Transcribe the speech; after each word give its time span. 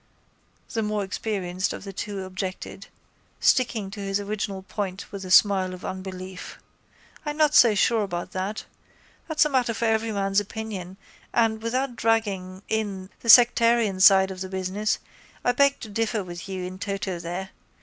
the 0.73 0.81
more 0.81 1.03
experienced 1.03 1.73
of 1.73 1.83
the 1.83 1.93
two 1.93 2.23
objected, 2.23 2.87
sticking 3.39 3.91
to 3.91 3.99
his 3.99 4.19
original 4.19 4.63
point 4.63 5.11
with 5.11 5.23
a 5.23 5.29
smile 5.29 5.75
of 5.75 5.85
unbelief. 5.85 6.57
I'm 7.23 7.37
not 7.37 7.53
so 7.53 7.75
sure 7.75 8.01
about 8.01 8.31
that. 8.31 8.65
That's 9.27 9.45
a 9.45 9.49
matter 9.49 9.75
for 9.75 9.85
everyman's 9.85 10.39
opinion 10.39 10.97
and, 11.35 11.61
without 11.61 11.95
dragging 11.95 12.63
in 12.67 13.11
the 13.19 13.29
sectarian 13.29 13.99
side 13.99 14.31
of 14.31 14.41
the 14.41 14.49
business, 14.49 14.97
I 15.45 15.51
beg 15.51 15.79
to 15.81 15.89
differ 15.89 16.23
with 16.23 16.49
you 16.49 16.63
in 16.63 16.79
toto 16.79 17.19
there. 17.19 17.51